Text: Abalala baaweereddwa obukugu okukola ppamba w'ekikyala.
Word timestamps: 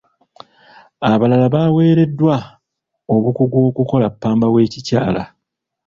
Abalala 1.11 1.47
baaweereddwa 1.53 2.35
obukugu 3.13 3.57
okukola 3.69 4.07
ppamba 4.13 4.47
w'ekikyala. 4.53 5.23